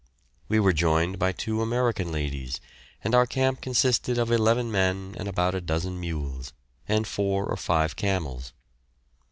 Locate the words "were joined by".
0.59-1.31